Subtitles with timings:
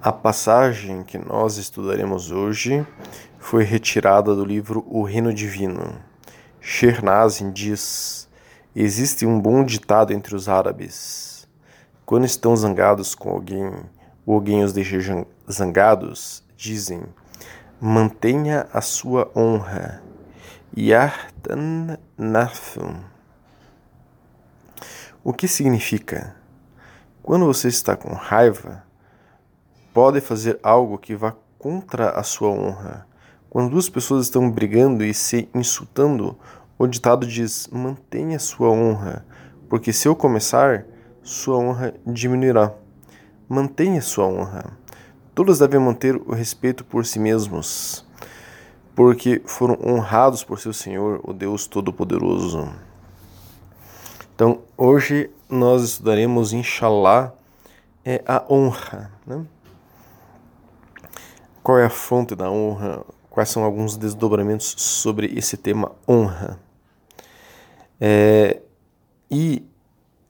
[0.00, 2.86] A passagem que nós estudaremos hoje
[3.36, 5.98] foi retirada do livro O Reino Divino.
[6.60, 8.28] Shernazin diz:
[8.76, 11.48] Existe um bom ditado entre os árabes.
[12.06, 13.72] Quando estão zangados com alguém,
[14.24, 17.02] ou alguém os deixa zangados, dizem:
[17.80, 20.00] Mantenha a sua honra.
[20.76, 23.02] Yartan nafum.
[25.24, 26.36] O que significa?
[27.20, 28.86] Quando você está com raiva,
[29.92, 33.06] pode fazer algo que vá contra a sua honra.
[33.50, 36.36] Quando duas pessoas estão brigando e se insultando,
[36.78, 39.24] o ditado diz: mantenha sua honra,
[39.68, 40.84] porque se eu começar,
[41.22, 42.72] sua honra diminuirá.
[43.48, 44.76] Mantenha sua honra.
[45.34, 48.04] Todos devem manter o respeito por si mesmos,
[48.94, 52.68] porque foram honrados por seu Senhor, o Deus Todo-Poderoso.
[54.34, 57.32] Então, hoje nós estudaremos, inshallah,
[58.04, 59.10] é a honra.
[59.26, 59.44] Né?
[61.68, 63.04] Qual é a fonte da honra?
[63.28, 66.58] Quais são alguns desdobramentos sobre esse tema honra?
[68.00, 68.62] É,
[69.30, 69.68] e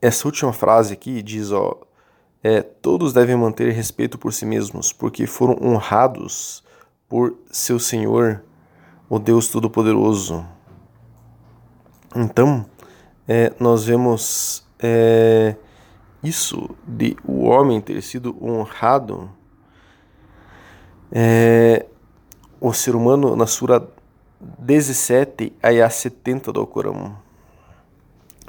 [0.01, 1.79] essa última frase aqui diz, ó,
[2.43, 6.61] é, todos devem manter respeito por si mesmos, porque foram honrados
[7.07, 8.43] por seu Senhor,
[9.09, 10.45] o Deus Todo-Poderoso.
[12.13, 12.65] Então,
[13.25, 15.55] é, nós vemos é,
[16.21, 19.38] isso de o homem ter sido honrado
[21.11, 21.85] é,
[22.59, 23.87] o ser humano na Sura
[24.39, 27.15] 17, a 70 do Alcorão.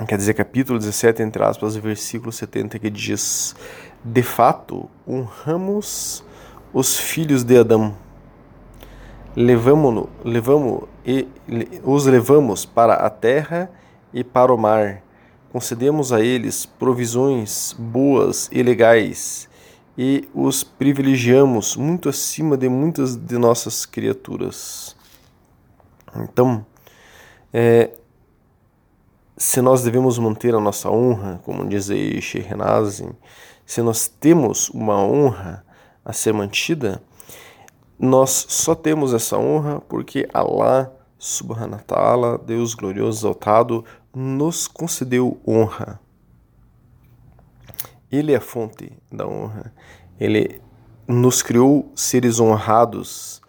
[0.06, 3.54] Quer dizer, capítulo 17, entre aspas, versículo 70, que diz:
[4.04, 6.24] De fato, honramos
[6.72, 7.94] os filhos de Adão.
[9.36, 11.28] Levamos, levamos e
[11.84, 13.70] os levamos para a terra
[14.12, 15.02] e para o mar.
[15.52, 19.49] Concedemos a eles provisões boas e legais
[19.96, 24.96] e os privilegiamos muito acima de muitas de nossas criaturas.
[26.16, 26.64] Então,
[27.52, 27.90] é,
[29.36, 33.12] se nós devemos manter a nossa honra, como diz aí Shehnazin,
[33.64, 35.64] se nós temos uma honra
[36.04, 37.02] a ser mantida,
[37.98, 43.84] nós só temos essa honra porque Allah subhanahu wa ta'ala, Deus glorioso exaltado,
[44.14, 46.00] nos concedeu honra.
[48.10, 49.72] Ele é a fonte da honra.
[50.18, 50.60] Ele
[51.06, 53.40] nos criou seres honrados.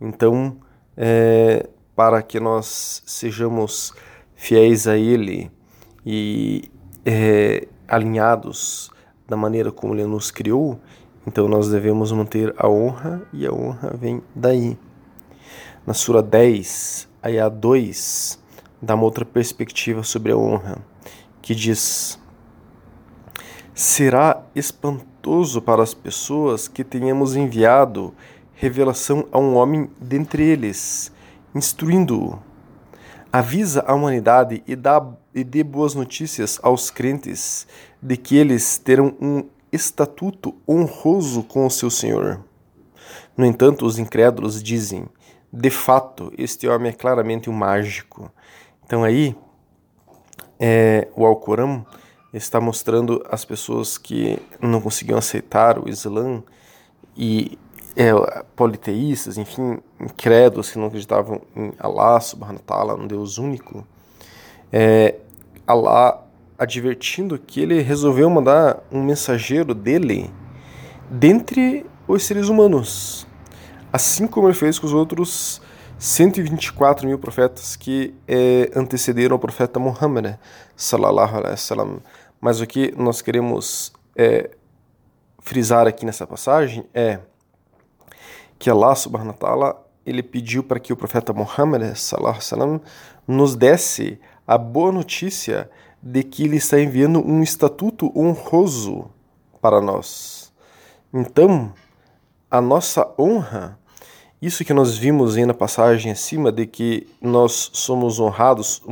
[0.00, 0.56] Então,
[0.96, 3.92] é, para que nós sejamos
[4.34, 5.50] fiéis a Ele
[6.04, 6.70] e
[7.04, 8.90] é, alinhados
[9.28, 10.78] da maneira como Ele nos criou,
[11.26, 14.78] então nós devemos manter a honra e a honra vem daí.
[15.86, 18.38] Na Sura 10, Ayah 2,
[18.80, 20.78] dá uma outra perspectiva sobre a honra,
[21.40, 22.20] que diz
[23.78, 28.14] Será espantoso para as pessoas que tenhamos enviado
[28.54, 31.12] revelação a um homem dentre eles,
[31.54, 32.38] instruindo-o.
[33.30, 37.66] Avisa a humanidade e, dá, e dê boas notícias aos crentes
[38.00, 42.42] de que eles terão um estatuto honroso com o seu Senhor.
[43.36, 45.04] No entanto, os incrédulos dizem:
[45.52, 48.32] de fato, este homem é claramente um mágico.
[48.86, 49.36] Então aí,
[50.58, 51.84] é, o Alcorão
[52.32, 56.42] está mostrando as pessoas que não conseguiam aceitar o Islã
[57.16, 57.58] e
[57.96, 58.12] é,
[58.54, 63.86] politeístas, enfim, incrédulos que não acreditavam em Allah subhanahu wa ta'ala, um Deus único,
[64.70, 65.14] é,
[65.66, 66.22] Allah
[66.58, 70.30] advertindo que ele resolveu mandar um mensageiro dele
[71.10, 73.26] dentre os seres humanos,
[73.92, 75.60] assim como ele fez com os outros
[75.98, 80.36] 124 mil profetas que é, antecederam o profeta Muhammad,
[80.76, 81.56] salallahu alaihi.
[82.40, 84.50] Mas o que nós queremos é,
[85.40, 87.20] frisar aqui nessa passagem é
[88.58, 91.82] que Allah subhanahu wa ta'ala ele pediu para que o profeta Muhammad
[92.20, 92.80] wasallam
[93.26, 95.68] nos desse a boa notícia
[96.00, 99.10] de que ele está enviando um estatuto honroso
[99.60, 100.52] para nós.
[101.12, 101.72] Então,
[102.50, 103.78] a nossa honra
[104.40, 108.82] isso que nós vimos aí na passagem acima de que nós somos honrados,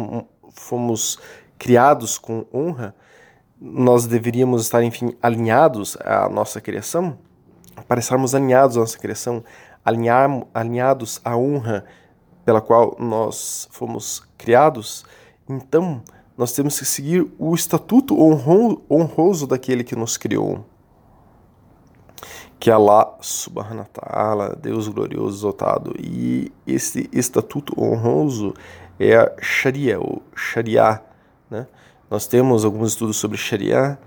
[0.52, 1.18] fomos
[1.58, 2.94] criados com honra,
[3.60, 7.18] nós deveríamos estar, enfim, alinhados à nossa criação,
[7.88, 9.44] para estarmos alinhados à nossa criação,
[9.84, 11.84] alinhar, alinhados à honra
[12.44, 15.04] pela qual nós fomos criados,
[15.48, 16.02] então
[16.36, 20.64] nós temos que seguir o estatuto honroso daquele que nos criou
[22.64, 28.54] que Allah subhanahu wa ta'ala, Deus glorioso exaltado, e esse estatuto honroso
[28.98, 31.02] é a Sharia, ou Sharia,
[31.50, 31.66] né?
[32.14, 33.98] Nós temos alguns estudos sobre Sharia,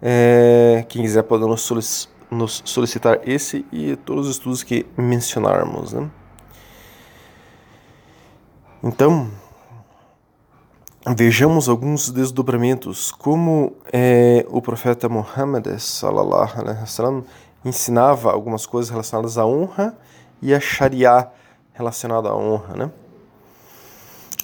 [0.00, 5.92] é, quem quiser pode nos nos solicitar esse e todos os estudos que mencionarmos.
[5.92, 6.10] Né?
[8.82, 9.30] Então,
[11.14, 17.22] vejamos alguns desdobramentos, como é, o profeta Muhammad wasallam
[17.62, 19.94] ensinava algumas coisas relacionadas à honra
[20.40, 21.28] e a Sharia
[21.74, 22.90] relacionada à honra, né?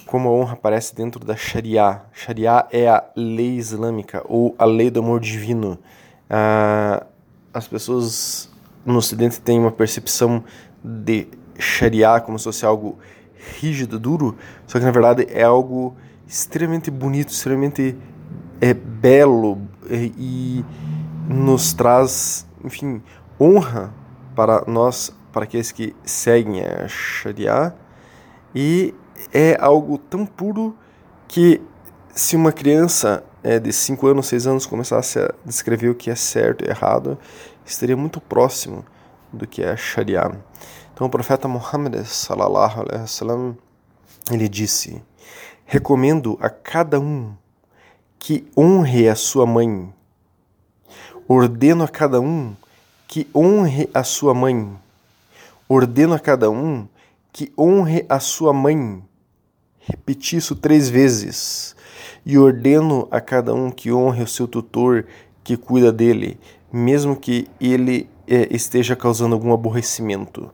[0.09, 2.01] Como a honra aparece dentro da Sharia.
[2.11, 5.77] Sharia é a lei islâmica ou a lei do amor divino.
[6.27, 7.05] Ah,
[7.53, 8.49] as pessoas
[8.83, 10.43] no Ocidente têm uma percepção
[10.83, 11.27] de
[11.59, 12.97] Sharia como se fosse algo
[13.59, 14.35] rígido, duro,
[14.65, 15.95] só que na verdade é algo
[16.27, 17.95] extremamente bonito, extremamente
[18.59, 20.65] é, belo é, e
[21.27, 23.03] nos traz, enfim,
[23.39, 23.93] honra
[24.35, 27.75] para nós, para aqueles que seguem a Sharia,
[28.55, 28.95] e
[29.33, 30.75] é algo tão puro
[31.27, 31.61] que
[32.15, 36.15] se uma criança é, de 5 anos, 6 anos começasse a descrever o que é
[36.15, 37.17] certo e errado,
[37.65, 38.85] estaria muito próximo
[39.31, 40.31] do que é Sharia.
[40.93, 43.57] Então o profeta Muhammad sallallahu alaihi wasallam
[44.31, 45.01] ele disse:
[45.65, 47.33] Recomendo a cada um
[48.17, 49.93] que honre a sua mãe.
[51.27, 52.55] Ordeno a cada um
[53.07, 54.77] que honre a sua mãe.
[55.67, 56.87] Ordeno a cada um
[57.31, 59.03] que honre a sua mãe.
[59.89, 61.75] Repeti isso três vezes.
[62.25, 65.05] E ordeno a cada um que honre o seu tutor
[65.43, 66.39] que cuida dele,
[66.71, 70.51] mesmo que ele é, esteja causando algum aborrecimento.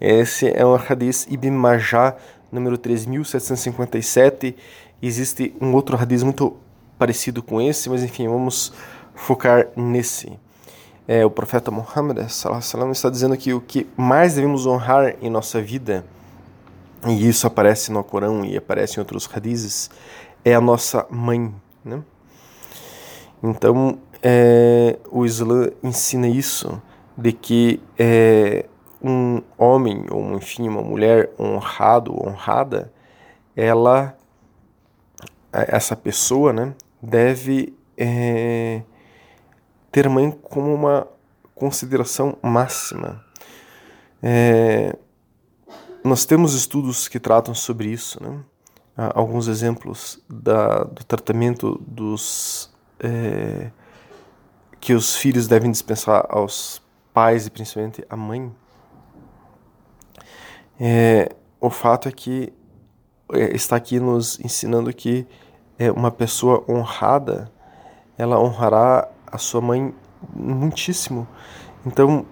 [0.00, 2.16] Esse é o Hadith Ibn Majah,
[2.50, 4.56] número 3757.
[5.00, 6.56] Existe um outro Hadith muito
[6.98, 8.72] parecido com esse, mas enfim, vamos
[9.14, 10.32] focar nesse.
[11.06, 16.04] É, o profeta Muhammad está dizendo que o que mais devemos honrar em nossa vida,
[17.06, 19.90] e isso aparece no Corão e aparece em outros hadiths,
[20.44, 21.54] é a nossa mãe.
[21.84, 22.02] Né?
[23.42, 26.80] Então, é, o Islã ensina isso,
[27.16, 28.66] de que é,
[29.02, 32.92] um homem ou enfim uma mulher honrado honrada
[33.56, 34.16] ela
[35.52, 36.72] essa pessoa né
[37.02, 38.82] deve é,
[39.90, 41.06] ter mãe como uma
[41.54, 43.24] consideração máxima
[44.22, 44.96] é,
[46.04, 48.40] nós temos estudos que tratam sobre isso né
[48.94, 52.70] Há alguns exemplos da, do tratamento dos
[53.00, 53.70] é,
[54.78, 56.82] que os filhos devem dispensar aos
[57.14, 58.52] pais e principalmente à mãe
[60.78, 62.52] é, o fato é que
[63.32, 65.26] é, está aqui nos ensinando que
[65.78, 67.50] é, uma pessoa honrada,
[68.18, 69.94] ela honrará a sua mãe
[70.34, 71.26] muitíssimo.
[71.86, 72.26] Então,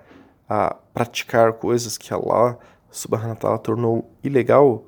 [0.48, 2.58] a praticar coisas que Allah
[2.90, 4.84] subhanahu wa ta'ala tornou ilegal,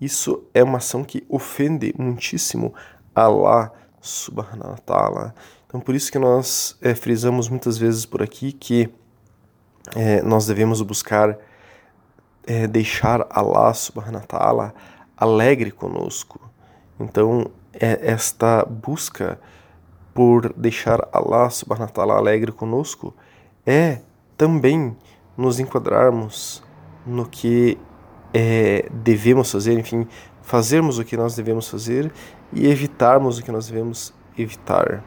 [0.00, 2.74] isso é uma ação que ofende muitíssimo
[3.14, 5.34] Allah subhanahu wa ta'ala.
[5.66, 8.88] Então por isso que nós é, frisamos muitas vezes por aqui que
[9.96, 11.38] é, nós devemos buscar
[12.46, 14.74] é, deixar Allah subhanahu wa ta'ala
[15.16, 16.40] alegre conosco.
[16.98, 19.38] Então, é esta busca
[20.14, 23.14] por deixar Allah subhanahu wa ta'ala alegre conosco
[23.66, 24.00] é
[24.38, 24.96] também
[25.36, 26.62] nos enquadrarmos
[27.04, 27.76] no que
[28.32, 30.06] é, devemos fazer, enfim,
[30.40, 32.10] fazermos o que nós devemos fazer
[32.52, 35.04] e evitarmos o que nós devemos evitar.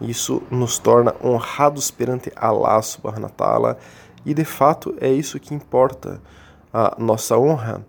[0.00, 3.76] Isso nos torna honrados perante Allah subhanahu wa
[4.24, 6.20] e de fato é isso que importa
[6.72, 7.86] a nossa honra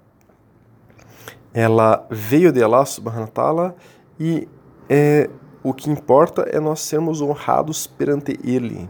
[1.54, 3.74] ela veio de Allah subhanahu wa
[4.20, 4.48] e
[4.88, 5.30] é,
[5.64, 8.88] o que importa é nós sermos honrados perante Ele.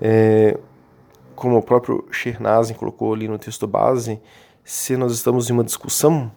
[0.00, 0.58] É,
[1.38, 4.20] como o próprio Shernazin colocou ali no texto base,
[4.64, 6.32] se nós estamos em uma discussão,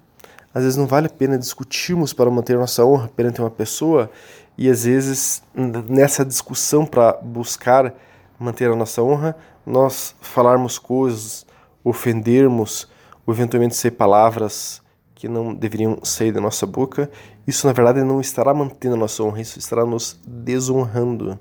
[0.53, 4.11] às vezes não vale a pena discutirmos para manter nossa honra perante uma pessoa
[4.55, 5.41] e às vezes
[5.89, 7.95] nessa discussão para buscar
[8.37, 11.47] manter a nossa honra, nós falarmos coisas,
[11.83, 12.87] ofendermos,
[13.25, 14.83] ou eventualmente ser palavras
[15.15, 17.09] que não deveriam sair da nossa boca,
[17.47, 21.39] isso na verdade não estará mantendo a nossa honra, isso estará nos desonrando.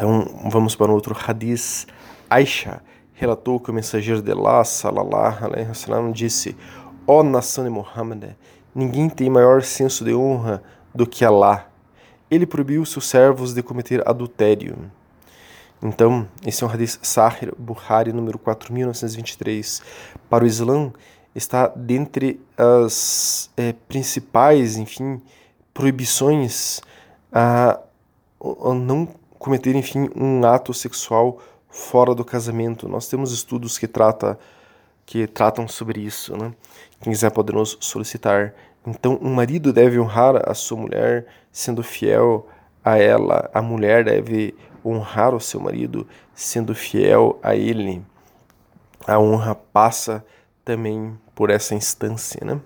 [0.00, 1.86] Então vamos para um outro hadith.
[2.30, 2.80] Aisha
[3.12, 6.56] relatou que o mensageiro de Allah, salallahu alaihi wasallam, disse:
[7.06, 8.34] Ó oh, nação de Muhammad,
[8.74, 10.62] ninguém tem maior senso de honra
[10.94, 11.66] do que Allah.
[12.30, 14.90] Ele proibiu seus servos de cometer adultério.
[15.82, 19.82] Então, esse é um hadith Sahih Bukhari, número 4923.
[20.30, 20.90] Para o Islã,
[21.34, 25.20] está dentre as é, principais, enfim,
[25.74, 26.80] proibições
[27.30, 27.78] a,
[28.40, 31.38] a não cometer, enfim, um ato sexual
[31.70, 32.86] fora do casamento.
[32.86, 34.38] Nós temos estudos que, trata,
[35.06, 36.52] que tratam sobre isso, né?
[37.00, 38.54] Quem quiser pode nos solicitar.
[38.86, 42.46] Então, um marido deve honrar a sua mulher sendo fiel
[42.84, 43.50] a ela.
[43.54, 44.54] A mulher deve
[44.84, 48.04] honrar o seu marido sendo fiel a ele.
[49.06, 50.22] A honra passa
[50.62, 52.60] também por essa instância, né?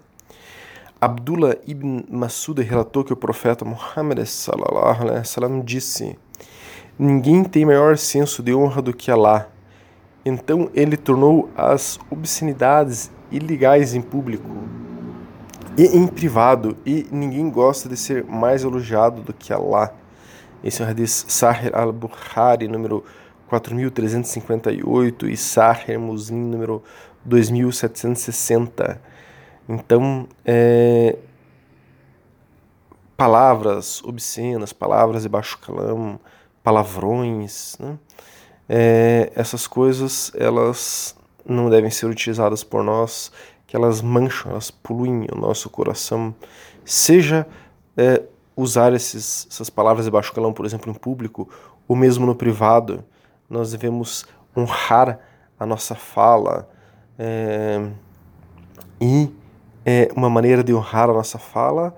[1.01, 6.19] Abdullah ibn Masud relatou que o profeta Muhammad sallallahu alaihi wasallam disse:
[6.99, 9.49] Ninguém tem maior senso de honra do que Allah.
[10.25, 14.49] Então ele tornou as obscenidades ilegais em público
[15.77, 19.93] e em privado, e ninguém gosta de ser mais elogiado do que Allah.
[20.63, 23.05] Esse é o hadith Sahih al-Bukhari, número
[23.49, 26.83] 4358, e Sahih Muslim, número
[27.25, 29.01] 2760.
[29.69, 31.17] Então, é,
[33.17, 36.21] palavras obscenas, palavras de baixo calão,
[36.65, 37.99] palavrões, né?
[38.69, 41.15] é, essas coisas elas
[41.47, 43.31] não devem ser utilizadas por nós,
[43.67, 46.35] que elas mancham, elas poluem o nosso coração.
[46.85, 47.47] Seja
[47.97, 48.23] é,
[48.57, 51.49] usar esses, essas palavras de baixo calão, por exemplo, em público,
[51.87, 53.05] ou mesmo no privado,
[53.49, 54.25] nós devemos
[54.57, 55.21] honrar
[55.61, 56.69] a nossa fala.
[57.19, 57.87] É,
[58.99, 59.31] e
[59.85, 61.95] é, uma maneira de honrar a nossa fala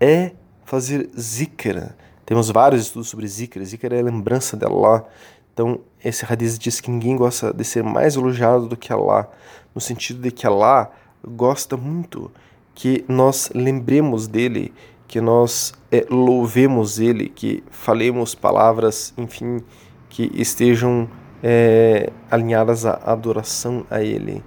[0.00, 0.32] é
[0.64, 1.94] fazer zikr,
[2.30, 3.60] temos vários estudos sobre Zikr.
[3.64, 5.04] Zikr é a lembrança de Allah.
[5.52, 9.28] Então, esse hadith diz que ninguém gosta de ser mais elogiado do que Allah,
[9.74, 10.92] no sentido de que Allah
[11.26, 12.30] gosta muito
[12.72, 14.72] que nós lembremos dele,
[15.08, 19.60] que nós é, louvemos ele, que falemos palavras, enfim,
[20.08, 21.10] que estejam
[21.42, 24.40] é, alinhadas à adoração a ele.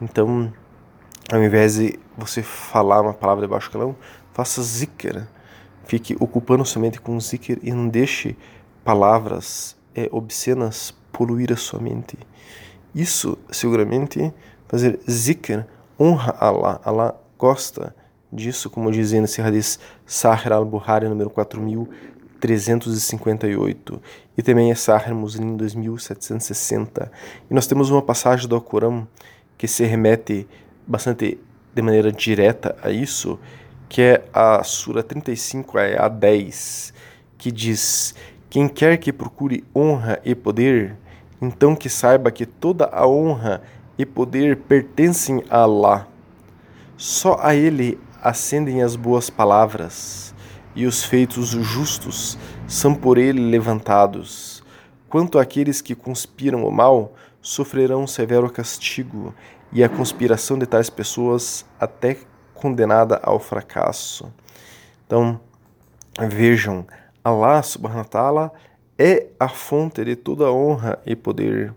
[0.00, 0.52] Então,
[1.32, 3.96] ao invés de você falar uma palavra de baixo calão,
[4.32, 5.26] faça zikr,
[5.86, 8.36] Fique ocupando somente com zikr e não deixe
[8.84, 12.18] palavras é, obscenas poluir a sua mente.
[12.94, 14.32] Isso, seguramente,
[14.68, 15.64] fazer zikr
[15.98, 16.78] honra Allah.
[16.84, 17.96] Allah gosta
[18.32, 24.02] disso, como dizia nesse hadith Sahir al-Buhari, número 4358.
[24.36, 27.10] E também é Sahir Muslim 2760.
[27.50, 29.08] E nós temos uma passagem do Alcorão
[29.56, 30.46] que se remete
[30.86, 31.40] bastante
[31.74, 33.38] de maneira direta a isso,
[33.88, 36.92] que é a Sura 35, é a 10,
[37.38, 38.14] que diz:
[38.50, 40.96] Quem quer que procure honra e poder,
[41.40, 43.62] então que saiba que toda a honra
[43.98, 46.06] e poder pertencem a Allah.
[46.96, 50.34] Só a Ele ascendem as boas palavras,
[50.74, 54.62] e os feitos justos são por Ele levantados.
[55.08, 59.34] Quanto àqueles que conspiram o mal, sofrerão severo castigo,
[59.72, 62.18] e a conspiração de tais pessoas até
[62.56, 64.32] condenada ao fracasso.
[65.06, 65.40] Então,
[66.18, 66.86] vejam,
[67.22, 68.52] Allah subhanahu wa ta'ala
[68.98, 71.74] é a fonte de toda honra e poder.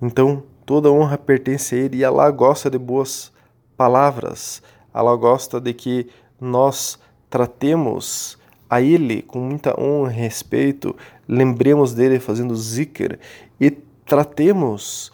[0.00, 3.32] Então, toda honra pertence a Ele e Allah gosta de boas
[3.76, 4.62] palavras.
[4.92, 6.08] Allah gosta de que
[6.40, 6.98] nós
[7.30, 10.94] tratemos a Ele com muita honra e respeito,
[11.26, 13.18] lembremos dele fazendo zikr
[13.60, 15.10] e tratemos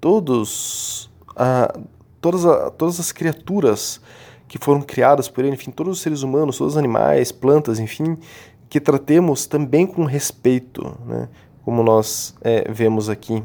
[0.00, 1.86] todos uh,
[2.26, 4.00] todas, a, todas as criaturas
[4.48, 8.18] que foram criadas por ele, enfim, todos os seres humanos, todos os animais, plantas, enfim,
[8.68, 11.28] que tratemos também com respeito, né?
[11.64, 13.44] como nós é, vemos aqui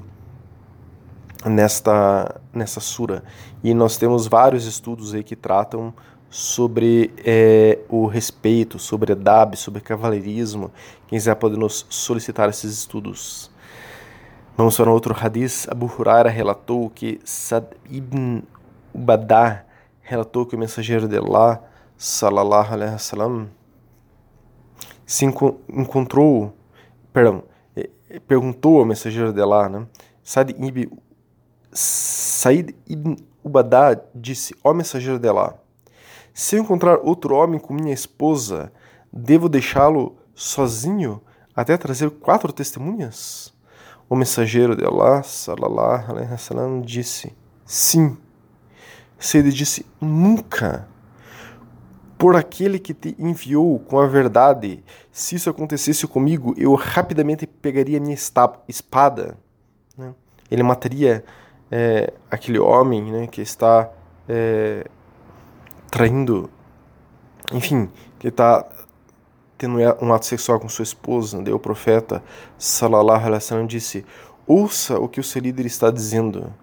[1.46, 3.24] nesta, nesta sura.
[3.64, 5.94] E nós temos vários estudos aí que tratam
[6.28, 10.72] sobre é, o respeito, sobre adab, sobre cavaleirismo.
[11.08, 13.52] Quem quiser pode nos solicitar esses estudos.
[14.58, 15.68] Vamos para outro hadith.
[15.70, 18.42] Abu Huraira relatou que Sad ibn
[18.94, 19.66] Ubadá
[20.02, 21.64] relatou que o mensageiro de Allah,
[21.98, 23.50] salallahu alaihi wasallam,
[25.06, 26.54] se encontrou,
[27.14, 27.44] perdão,
[28.28, 29.88] perguntou ao mensageiro de Allah, né?
[30.24, 30.98] Said ibn,
[31.72, 35.56] Said ibn Ubadá disse, ó mensageiro de Allah,
[36.34, 38.72] se eu encontrar outro homem com minha esposa,
[39.12, 41.22] devo deixá-lo sozinho
[41.56, 43.54] até trazer quatro testemunhas?
[44.10, 47.34] O mensageiro de Allah, salallahu alaihi wasallam, disse:
[47.66, 48.18] Sim.
[49.22, 50.88] Said disse: Nunca.
[52.18, 58.00] Por aquele que te enviou com a verdade, se isso acontecesse comigo, eu rapidamente pegaria
[58.00, 58.16] minha
[58.68, 59.38] espada.
[59.98, 60.14] Né?
[60.50, 61.24] Ele mataria
[61.72, 63.90] é, aquele homem né, que está
[64.30, 64.86] é,
[65.90, 66.48] traindo,
[67.52, 68.68] enfim, que está
[69.58, 72.24] tendo um ato sexual com sua esposa, daí o profeta
[72.56, 74.06] sallallahu alaihi disse:
[74.46, 76.54] "Ouça o que o seu líder está dizendo.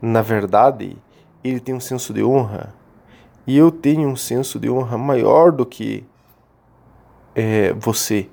[0.00, 0.96] Na verdade,
[1.50, 2.74] ele tem um senso de honra,
[3.46, 6.04] e eu tenho um senso de honra maior do que
[7.34, 8.28] é, você.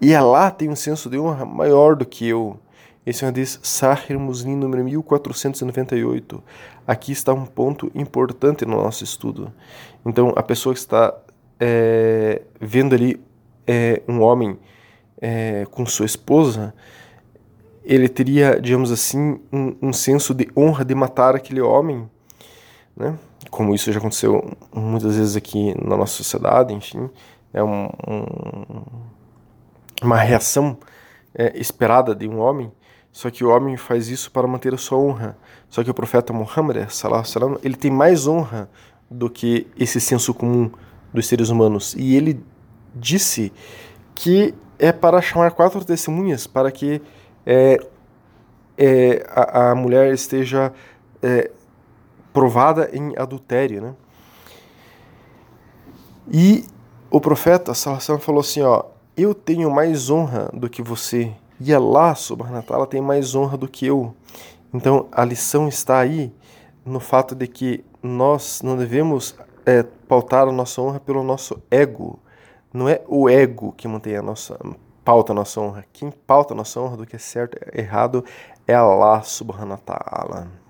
[0.00, 2.58] E Allah tem um senso de honra maior do que eu."
[3.04, 6.42] Esse é um diz Sahir Muslim número 1498.
[6.86, 9.50] Aqui está um ponto importante no nosso estudo.
[10.04, 11.14] Então, a pessoa que está
[11.58, 13.18] é, vendo ali
[13.66, 14.58] é, um homem
[15.20, 16.74] é, com sua esposa,
[17.84, 22.08] ele teria, digamos assim, um, um, senso de honra de matar aquele homem,
[22.98, 23.18] né?
[23.50, 27.08] Como isso já aconteceu muitas vezes aqui na nossa sociedade, enfim,
[27.52, 28.82] é um, um,
[30.02, 30.76] uma reação
[31.34, 32.70] é, esperada de um homem.
[33.12, 35.38] Só que o homem faz isso para manter a sua honra.
[35.70, 38.68] Só que o profeta Muhammad, salam, ele tem mais honra
[39.10, 40.70] do que esse senso comum
[41.12, 41.94] dos seres humanos.
[41.96, 42.44] E ele
[42.94, 43.52] disse
[44.14, 47.00] que é para chamar quatro testemunhas para que
[47.46, 47.78] é,
[48.76, 50.72] é, a, a, mulher esteja
[51.22, 51.50] é,
[52.38, 53.94] provada em adultério, né?
[56.30, 56.64] E
[57.10, 58.84] o profeta Sallallahu falou assim, ó,
[59.16, 63.86] eu tenho mais honra do que você e Allah subhanahu tem mais honra do que
[63.86, 64.14] eu.
[64.72, 66.32] Então a lição está aí
[66.86, 69.34] no fato de que nós não devemos
[69.66, 72.20] é, pautar a nossa honra pelo nosso ego,
[72.72, 74.56] não é o ego que mantém a nossa
[75.04, 75.84] pauta a nossa honra.
[75.92, 78.24] Quem pauta a nossa honra do que é certo e errado
[78.64, 80.67] é Allah subhanahu wa ta'ala.